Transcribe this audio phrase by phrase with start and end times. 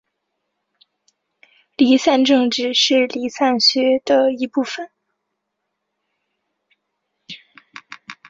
[1.77, 4.89] 离散政治是离散学的一部份。